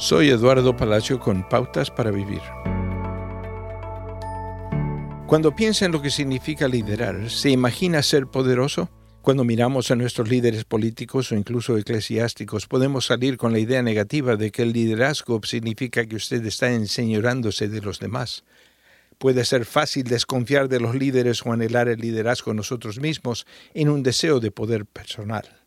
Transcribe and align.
Soy 0.00 0.30
Eduardo 0.30 0.76
Palacio 0.76 1.18
con 1.18 1.42
Pautas 1.48 1.90
para 1.90 2.12
Vivir. 2.12 2.40
Cuando 5.26 5.56
piensa 5.56 5.86
en 5.86 5.90
lo 5.90 6.00
que 6.00 6.10
significa 6.10 6.68
liderar, 6.68 7.28
¿se 7.28 7.50
imagina 7.50 8.00
ser 8.04 8.28
poderoso? 8.28 8.88
Cuando 9.22 9.42
miramos 9.42 9.90
a 9.90 9.96
nuestros 9.96 10.28
líderes 10.28 10.64
políticos 10.64 11.32
o 11.32 11.34
incluso 11.34 11.76
eclesiásticos, 11.76 12.68
podemos 12.68 13.06
salir 13.06 13.36
con 13.36 13.52
la 13.52 13.58
idea 13.58 13.82
negativa 13.82 14.36
de 14.36 14.52
que 14.52 14.62
el 14.62 14.72
liderazgo 14.72 15.40
significa 15.42 16.06
que 16.06 16.14
usted 16.14 16.46
está 16.46 16.70
enseñorándose 16.72 17.66
de 17.66 17.80
los 17.80 17.98
demás. 17.98 18.44
Puede 19.18 19.44
ser 19.44 19.64
fácil 19.64 20.04
desconfiar 20.04 20.68
de 20.68 20.78
los 20.78 20.94
líderes 20.94 21.44
o 21.44 21.52
anhelar 21.52 21.88
el 21.88 21.98
liderazgo 21.98 22.54
nosotros 22.54 23.00
mismos 23.00 23.48
en 23.74 23.88
un 23.88 24.04
deseo 24.04 24.38
de 24.38 24.52
poder 24.52 24.86
personal. 24.86 25.57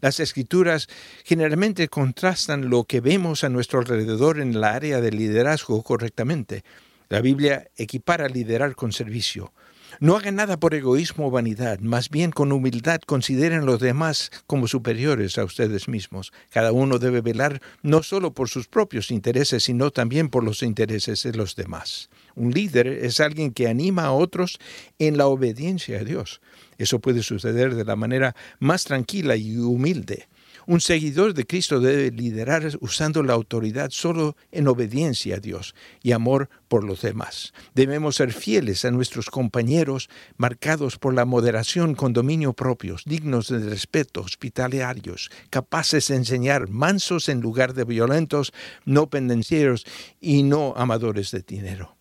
Las 0.00 0.20
escrituras 0.20 0.88
generalmente 1.24 1.88
contrastan 1.88 2.68
lo 2.70 2.84
que 2.84 3.00
vemos 3.00 3.44
a 3.44 3.48
nuestro 3.48 3.80
alrededor 3.80 4.40
en 4.40 4.54
el 4.54 4.64
área 4.64 5.00
del 5.00 5.16
liderazgo 5.16 5.82
correctamente. 5.82 6.64
La 7.08 7.20
Biblia 7.20 7.68
equipara 7.76 8.28
liderar 8.28 8.74
con 8.74 8.92
servicio. 8.92 9.52
No 10.00 10.16
hagan 10.16 10.36
nada 10.36 10.58
por 10.58 10.74
egoísmo 10.74 11.28
o 11.28 11.30
vanidad, 11.30 11.78
más 11.78 12.10
bien 12.10 12.32
con 12.32 12.50
humildad 12.52 13.00
consideren 13.06 13.64
los 13.64 13.80
demás 13.80 14.30
como 14.46 14.66
superiores 14.66 15.38
a 15.38 15.44
ustedes 15.44 15.88
mismos. 15.88 16.32
Cada 16.50 16.72
uno 16.72 16.98
debe 16.98 17.20
velar 17.20 17.60
no 17.82 18.02
solo 18.02 18.32
por 18.32 18.48
sus 18.48 18.66
propios 18.66 19.10
intereses, 19.10 19.62
sino 19.62 19.90
también 19.90 20.28
por 20.28 20.42
los 20.42 20.62
intereses 20.62 21.22
de 21.22 21.34
los 21.34 21.54
demás. 21.54 22.10
Un 22.34 22.50
líder 22.50 22.88
es 22.88 23.20
alguien 23.20 23.52
que 23.52 23.68
anima 23.68 24.04
a 24.04 24.12
otros 24.12 24.58
en 24.98 25.16
la 25.16 25.26
obediencia 25.26 26.00
a 26.00 26.04
Dios. 26.04 26.40
Eso 26.78 26.98
puede 26.98 27.22
suceder 27.22 27.74
de 27.74 27.84
la 27.84 27.94
manera 27.94 28.34
más 28.58 28.84
tranquila 28.84 29.36
y 29.36 29.56
humilde. 29.58 30.28
Un 30.66 30.80
seguidor 30.80 31.34
de 31.34 31.46
Cristo 31.46 31.78
debe 31.78 32.10
liderar 32.10 32.66
usando 32.80 33.22
la 33.22 33.34
autoridad 33.34 33.90
solo 33.90 34.36
en 34.50 34.66
obediencia 34.66 35.36
a 35.36 35.40
Dios 35.40 35.74
y 36.02 36.12
amor 36.12 36.48
por 36.68 36.84
los 36.84 37.02
demás. 37.02 37.52
Debemos 37.74 38.16
ser 38.16 38.32
fieles 38.32 38.84
a 38.84 38.90
nuestros 38.90 39.28
compañeros, 39.28 40.08
marcados 40.38 40.98
por 40.98 41.12
la 41.12 41.26
moderación 41.26 41.94
con 41.94 42.14
dominio 42.14 42.54
propios, 42.54 43.02
dignos 43.04 43.48
de 43.48 43.58
respeto, 43.58 44.22
hospitalarios, 44.22 45.30
capaces 45.50 46.08
de 46.08 46.16
enseñar, 46.16 46.68
mansos 46.70 47.28
en 47.28 47.40
lugar 47.40 47.74
de 47.74 47.84
violentos, 47.84 48.52
no 48.86 49.10
pendencieros 49.10 49.84
y 50.20 50.44
no 50.44 50.72
amadores 50.76 51.30
de 51.30 51.42
dinero 51.42 51.96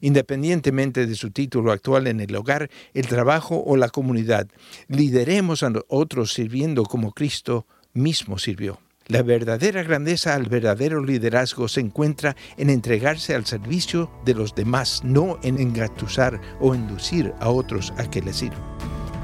independientemente 0.00 1.06
de 1.06 1.14
su 1.14 1.30
título 1.30 1.70
actual 1.70 2.08
en 2.08 2.20
el 2.20 2.34
hogar, 2.34 2.68
el 2.94 3.06
trabajo 3.06 3.62
o 3.64 3.76
la 3.76 3.88
comunidad. 3.88 4.48
Lideremos 4.88 5.62
a 5.62 5.72
otros 5.88 6.32
sirviendo 6.32 6.82
como 6.82 7.12
Cristo 7.12 7.66
mismo 7.94 8.38
sirvió. 8.38 8.78
La 9.06 9.22
verdadera 9.22 9.82
grandeza 9.82 10.34
al 10.34 10.44
verdadero 10.44 11.04
liderazgo 11.04 11.68
se 11.68 11.80
encuentra 11.80 12.36
en 12.56 12.70
entregarse 12.70 13.34
al 13.34 13.44
servicio 13.44 14.10
de 14.24 14.34
los 14.34 14.54
demás, 14.54 15.02
no 15.04 15.38
en 15.42 15.60
engatusar 15.60 16.40
o 16.58 16.74
inducir 16.74 17.34
a 17.38 17.50
otros 17.50 17.92
a 17.98 18.08
que 18.08 18.22
le 18.22 18.32
sirvan. 18.32 18.62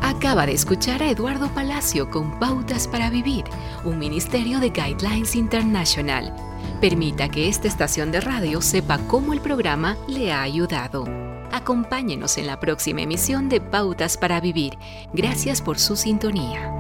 Acaba 0.03 0.47
de 0.47 0.53
escuchar 0.53 1.03
a 1.03 1.11
Eduardo 1.11 1.49
Palacio 1.55 2.11
con 2.11 2.39
Pautas 2.39 2.89
para 2.89 3.11
Vivir, 3.11 3.45
un 3.85 3.99
ministerio 3.99 4.61
de 4.61 4.71
Guidelines 4.71 5.34
International. 5.34 6.34
Permita 6.81 7.29
que 7.29 7.49
esta 7.49 7.69
estación 7.69 8.12
de 8.12 8.21
radio 8.21 8.61
sepa 8.61 8.99
cómo 9.07 9.33
el 9.33 9.41
programa 9.41 9.97
le 10.09 10.33
ha 10.33 10.43
ayudado. 10.43 11.05
Acompáñenos 11.53 12.39
en 12.39 12.47
la 12.47 12.61
próxima 12.61 13.03
emisión 13.03 13.49
de 13.49 13.61
Pautas 13.61 14.17
para 14.17 14.41
Vivir. 14.41 14.79
Gracias 15.12 15.61
por 15.61 15.79
su 15.79 15.97
sintonía. 15.97 16.80